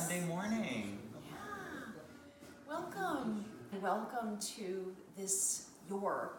[0.00, 0.98] Sunday morning.
[1.26, 1.36] Yeah.
[2.66, 3.44] Welcome.
[3.82, 6.32] Welcome to this, your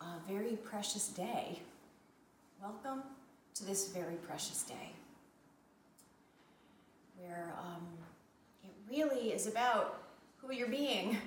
[0.00, 1.60] uh, very precious day.
[2.60, 3.04] Welcome
[3.54, 4.92] to this very precious day
[7.18, 7.86] where um,
[8.64, 10.02] it really is about
[10.38, 11.18] who you're being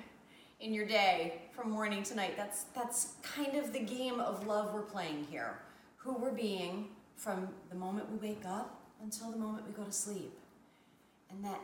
[0.60, 2.36] in your day from morning to night.
[2.36, 5.58] That's, that's kind of the game of love we're playing here.
[5.96, 9.92] Who we're being from the moment we wake up until the moment we go to
[9.92, 10.38] sleep.
[11.32, 11.60] And that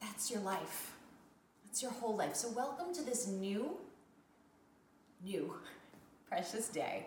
[0.00, 0.92] that's your life.
[1.64, 2.34] That's your whole life.
[2.34, 3.76] So welcome to this new,
[5.24, 5.54] new,
[6.28, 7.06] precious day.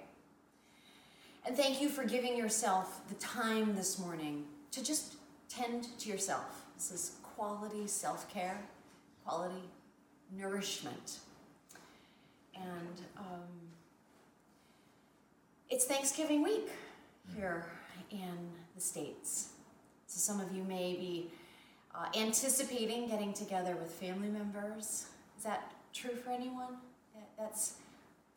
[1.46, 5.16] And thank you for giving yourself the time this morning to just
[5.50, 6.66] tend to yourself.
[6.76, 8.60] This is quality self care,
[9.26, 9.64] quality
[10.32, 11.20] nourishment.
[12.56, 13.50] And um,
[15.70, 16.70] it's Thanksgiving week
[17.36, 17.66] here
[18.12, 19.50] in the States.
[20.08, 21.32] So some of you may be
[21.98, 25.08] uh, anticipating getting together with family members.
[25.38, 26.78] Is that true for anyone?
[27.14, 27.76] That, that's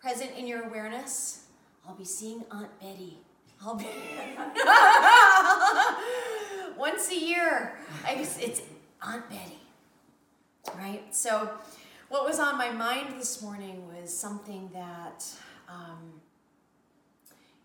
[0.01, 1.47] present in your awareness?
[1.86, 3.19] I'll be seeing Aunt Betty.
[3.64, 3.86] I'll be
[6.79, 7.77] once a year.
[8.06, 8.62] I guess it's
[9.03, 9.59] Aunt Betty,
[10.77, 11.03] right?
[11.14, 11.51] So,
[12.09, 15.27] what was on my mind this morning was something that
[15.69, 16.20] um,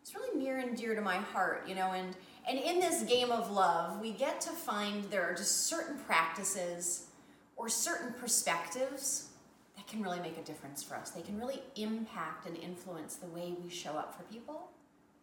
[0.02, 2.16] it's really near and dear to my heart, you know, and
[2.48, 7.06] and in this game of love, we get to find there are just certain practices
[7.56, 9.30] or certain perspectives
[9.78, 11.12] that can really make a difference for us.
[11.12, 14.70] They can really impact and influence the way we show up for people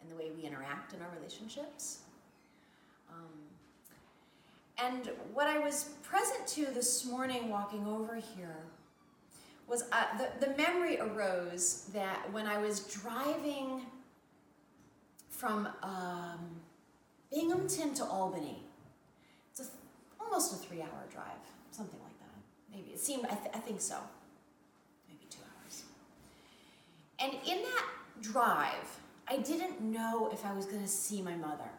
[0.00, 1.98] and the way we interact in our relationships.
[3.10, 3.26] Um,
[4.78, 8.56] and what I was present to this morning walking over here
[9.68, 13.82] was uh, the, the memory arose that when I was driving
[15.28, 16.60] from um,
[17.30, 18.62] Binghamton to Albany,
[19.50, 19.64] it's a,
[20.20, 21.24] almost a three hour drive,
[21.70, 22.74] something like that.
[22.76, 23.96] Maybe it seemed, I, th- I think so,
[25.08, 25.82] maybe two hours.
[27.20, 27.84] And in that
[28.20, 28.98] drive,
[29.28, 31.70] I didn't know if I was going to see my mother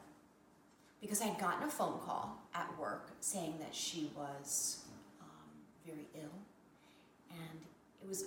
[1.02, 4.80] because I had gotten a phone call at work saying that she was
[5.20, 5.28] um,
[5.86, 6.32] very ill
[7.32, 7.60] and
[8.02, 8.26] it was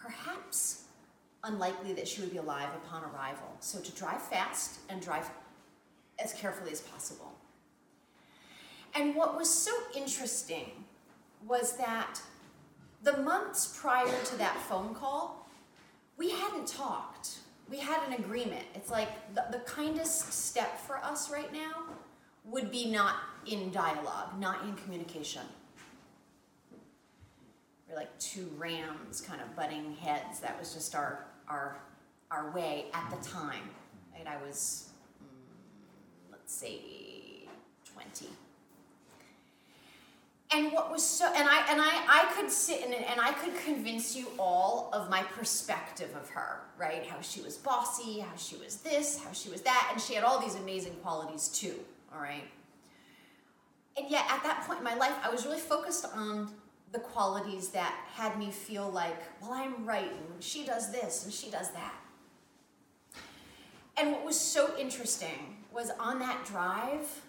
[0.00, 0.84] perhaps
[1.44, 3.56] unlikely that she would be alive upon arrival.
[3.60, 5.28] So to drive fast and drive
[6.22, 7.32] as carefully as possible.
[8.94, 10.84] And what was so interesting
[11.46, 12.20] was that
[13.02, 15.48] the months prior to that phone call,
[16.16, 17.38] we hadn't talked.
[17.68, 18.64] We had an agreement.
[18.74, 21.84] It's like the, the kindest step for us right now
[22.44, 23.16] would be not
[23.46, 25.42] in dialogue, not in communication.
[27.88, 30.40] We're like two rams kind of butting heads.
[30.40, 31.76] That was just our our
[32.30, 33.68] our way at the time.
[34.14, 34.26] Right?
[34.26, 34.91] I was
[36.52, 36.78] say
[37.92, 38.26] 20.
[40.54, 43.54] And what was so and I and I I could sit and, and I could
[43.64, 47.06] convince you all of my perspective of her, right?
[47.06, 50.24] How she was bossy, how she was this, how she was that, and she had
[50.24, 51.76] all these amazing qualities too,
[52.14, 52.44] all right?
[53.96, 56.50] And yet at that point in my life, I was really focused on
[56.92, 61.32] the qualities that had me feel like, well, I'm right, and she does this and
[61.32, 61.94] she does that.
[63.96, 67.22] And what was so interesting was on that drive,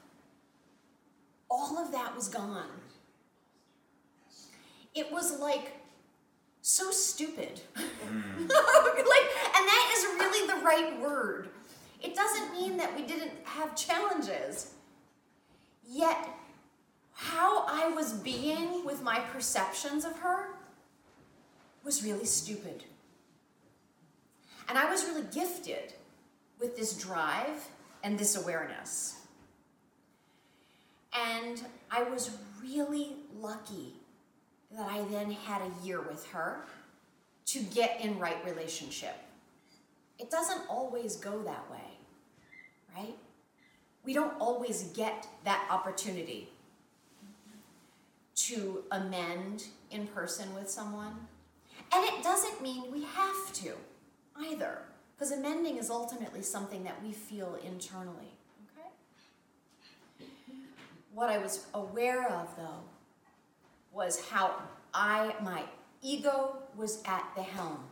[1.50, 2.70] all of that was gone.
[4.96, 5.74] It was like
[6.62, 7.62] so stupid.
[7.76, 7.84] Mm.
[8.40, 11.50] like, and that is really the right word.
[12.02, 14.74] It doesn't mean that we didn't have challenges.
[15.88, 16.28] Yet,
[17.14, 20.48] how I was being with my perceptions of her
[21.84, 22.84] was really stupid.
[24.70, 25.94] And I was really gifted
[26.60, 27.68] with this drive
[28.04, 29.22] and this awareness.
[31.14, 32.32] And I was
[32.62, 33.94] really lucky
[34.72, 36.66] that I then had a year with her
[37.46, 39.16] to get in right relationship.
[40.20, 41.98] It doesn't always go that way,
[42.96, 43.16] right?
[44.04, 46.50] We don't always get that opportunity
[48.36, 51.28] to amend in person with someone.
[51.94, 53.74] And it doesn't mean we have to
[54.38, 54.80] either,
[55.24, 58.28] because amending is ultimately something that we feel internally.
[58.78, 60.28] Okay?
[61.14, 62.82] What I was aware of, though,
[63.94, 64.54] was how
[64.94, 65.64] I, my
[66.02, 67.86] ego was at the helm.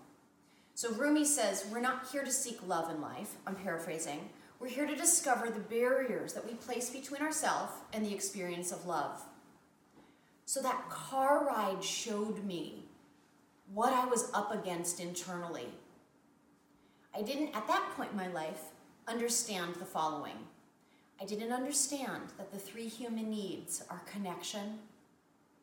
[0.75, 3.35] So Rumi says, We're not here to seek love in life.
[3.47, 4.27] I'm paraphrasing.
[4.59, 8.85] We're here to discover the barriers that we place between ourselves and the experience of
[8.85, 9.21] love.
[10.43, 12.83] So that car ride showed me
[13.73, 15.67] what I was up against internally.
[17.15, 18.61] I didn't, at that point in my life,
[19.07, 20.37] understand the following.
[21.19, 24.79] I didn't understand that the three human needs are connection,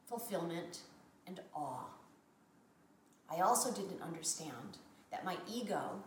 [0.07, 0.81] fulfillment,
[1.27, 1.87] and awe.
[3.31, 4.79] I also didn't understand
[5.11, 6.03] that my ego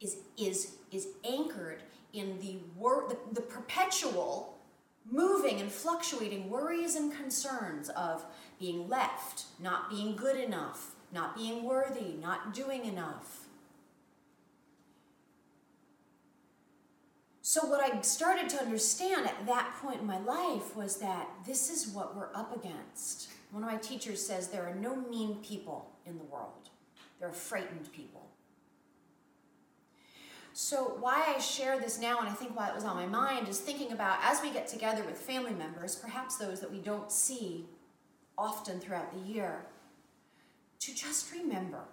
[0.00, 4.58] is, is, is anchored in the, wor- the, the perpetual
[5.10, 8.24] moving and fluctuating worries and concerns of
[8.60, 13.46] being left, not being good enough, not being worthy, not doing enough.
[17.52, 21.68] So, what I started to understand at that point in my life was that this
[21.68, 23.28] is what we're up against.
[23.50, 26.70] One of my teachers says there are no mean people in the world,
[27.20, 28.26] there are frightened people.
[30.54, 33.46] So, why I share this now, and I think why it was on my mind,
[33.48, 37.12] is thinking about as we get together with family members, perhaps those that we don't
[37.12, 37.66] see
[38.38, 39.66] often throughout the year,
[40.80, 41.84] to just remember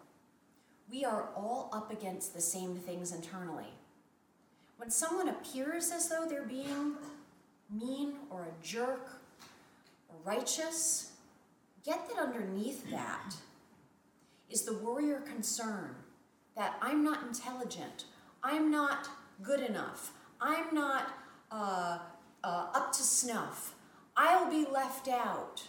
[0.89, 3.73] we are all up against the same things internally.
[4.79, 6.93] When someone appears as though they're being
[7.69, 9.19] mean or a jerk
[10.07, 11.11] or righteous,
[11.85, 13.35] get that underneath that
[14.49, 15.95] is the warrior concern
[16.55, 18.05] that I'm not intelligent,
[18.41, 19.09] I'm not
[19.43, 21.11] good enough, I'm not
[21.51, 21.97] uh,
[22.45, 23.75] uh, up to snuff,
[24.15, 25.61] I'll be left out.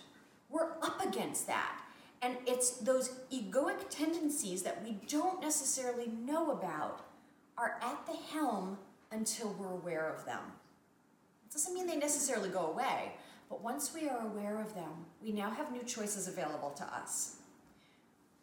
[0.49, 1.81] We're up against that.
[2.23, 7.01] And it's those egoic tendencies that we don't necessarily know about
[7.59, 8.79] are at the helm
[9.12, 10.41] until we're aware of them.
[11.49, 13.12] It doesn't mean they necessarily go away,
[13.49, 17.37] but once we are aware of them, we now have new choices available to us.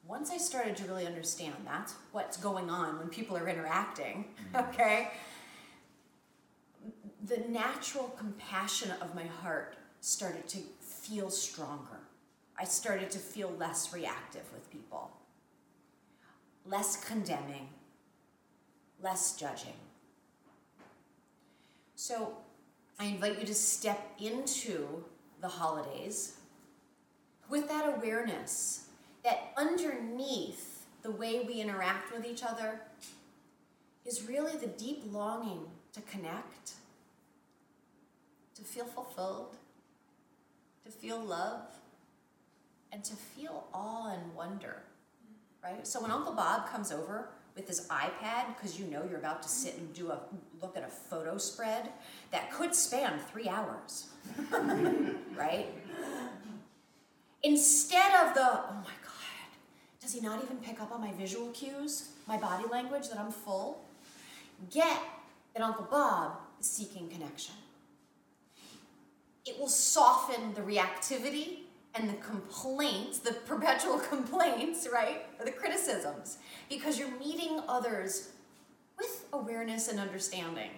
[0.05, 4.69] Once I started to really understand that's what's going on when people are interacting, mm-hmm.
[4.69, 5.11] okay,
[7.25, 11.99] the natural compassion of my heart started to feel stronger.
[12.59, 15.11] I started to feel less reactive with people,
[16.65, 17.69] less condemning,
[19.01, 19.73] less judging.
[21.99, 22.37] So
[22.99, 25.03] I invite you to step into
[25.41, 26.37] the holidays
[27.49, 28.89] with that awareness
[29.23, 32.81] that underneath the way we interact with each other
[34.05, 35.61] is really the deep longing
[35.93, 36.73] to connect,
[38.53, 39.57] to feel fulfilled,
[40.85, 41.63] to feel love,
[42.91, 44.83] and to feel awe and wonder,
[45.63, 45.87] right?
[45.87, 49.49] So when Uncle Bob comes over, with his iPad because you know you're about to
[49.49, 50.19] sit and do a
[50.61, 51.89] look at a photo spread
[52.31, 54.07] that could span three hours,
[55.35, 55.67] right?
[57.43, 59.49] Instead of the, oh my God,
[60.01, 63.31] does he not even pick up on my visual cues, my body language that I'm
[63.31, 63.85] full?
[64.71, 64.99] Get
[65.53, 67.55] that Uncle Bob is seeking connection.
[69.45, 71.59] It will soften the reactivity
[71.95, 75.25] and the complaints, the perpetual complaints, right?
[75.39, 76.37] Or the criticisms,
[76.69, 78.31] because you're meeting others
[78.97, 80.71] with awareness and understanding.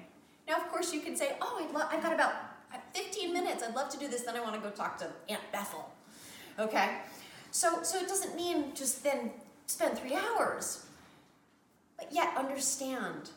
[0.47, 2.33] Now, of course, you can say, oh, I'd lo- I've got about
[2.73, 3.63] uh, 15 minutes.
[3.63, 4.23] I'd love to do this.
[4.23, 5.89] Then I want to go talk to Aunt Bethel.
[6.57, 6.97] Okay?
[7.51, 9.31] So, so it doesn't mean just then
[9.67, 10.85] spend three hours.
[11.97, 13.29] But yet understand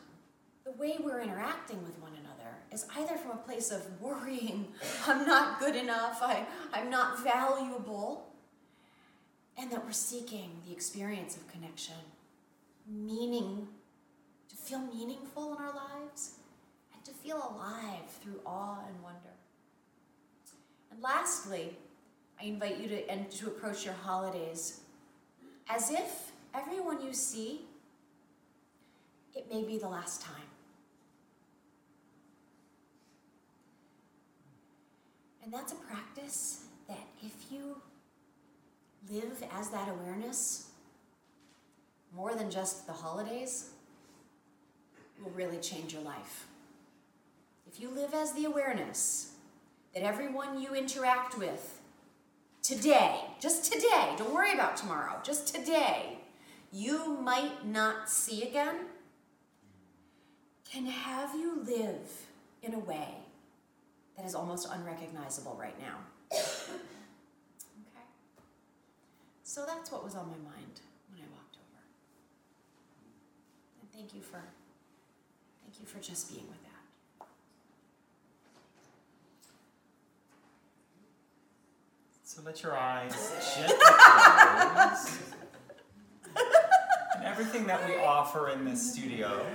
[0.63, 4.67] the way we're interacting with one another is either from a place of worrying,
[5.07, 8.29] I'm not good enough, I, I'm not valuable,
[9.57, 11.95] and that we're seeking the experience of connection,
[12.89, 13.67] meaning,
[14.53, 16.35] to feel meaningful in our lives,
[16.93, 19.19] and to feel alive through awe and wonder.
[20.91, 21.75] And lastly,
[22.39, 24.81] I invite you to, and to approach your holidays
[25.69, 27.61] as if everyone you see,
[29.35, 30.35] it may be the last time.
[35.43, 37.81] And that's a practice that if you
[39.11, 40.69] live as that awareness
[42.15, 43.71] more than just the holidays,
[45.21, 46.47] will really change your life.
[47.67, 49.33] If you live as the awareness
[49.93, 51.81] that everyone you interact with
[52.61, 56.19] today, just today, don't worry about tomorrow, just today,
[56.71, 58.87] you might not see again,
[60.69, 62.25] can have you live
[62.63, 63.09] in a way
[64.17, 65.97] that is almost unrecognizable right now.
[66.31, 66.79] okay?
[69.43, 71.81] So that's what was on my mind when I walked over.
[73.81, 74.41] And thank you for
[75.63, 77.27] thank you for just being with that.
[82.23, 83.13] So let your eyes
[83.55, 85.19] gently close.
[87.15, 89.45] and everything that we offer in this studio,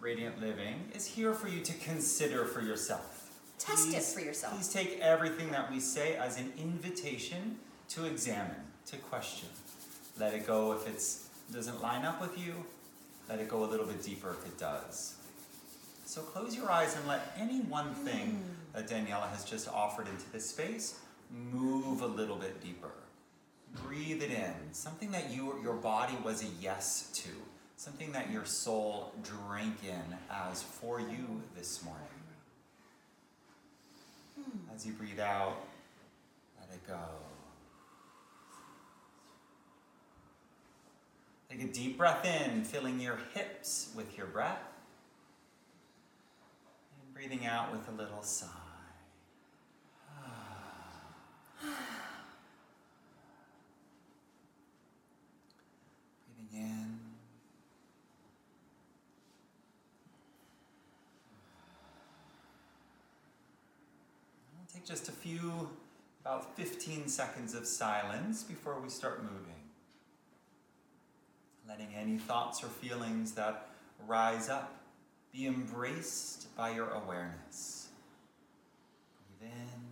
[0.00, 3.30] Radiant Living, is here for you to consider for yourself.
[3.58, 4.54] Test please, it for yourself.
[4.54, 7.58] Please take everything that we say as an invitation
[7.90, 9.48] to examine, to question.
[10.18, 11.02] Let it go if it
[11.52, 12.54] doesn't line up with you.
[13.32, 15.14] Let it go a little bit deeper if it does.
[16.04, 18.74] So close your eyes and let any one thing mm.
[18.74, 21.00] that Daniela has just offered into this space
[21.50, 22.90] move a little bit deeper.
[23.86, 24.52] Breathe it in.
[24.72, 27.30] Something that you, your body was a yes to.
[27.78, 32.02] Something that your soul drank in as for you this morning.
[34.74, 35.56] As you breathe out,
[36.60, 36.98] let it go.
[41.52, 44.62] Take a deep breath in, filling your hips with your breath.
[47.04, 48.46] And breathing out with a little sigh.
[56.40, 56.98] breathing in.
[64.72, 65.68] Take just a few,
[66.22, 69.61] about 15 seconds of silence before we start moving
[71.72, 73.68] letting any thoughts or feelings that
[74.06, 74.74] rise up
[75.32, 77.88] be embraced by your awareness.
[79.40, 79.91] Breathe in.